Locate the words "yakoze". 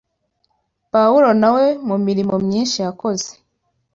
2.85-3.29